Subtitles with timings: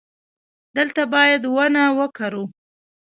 [0.77, 2.43] دلته باید ونه وکرو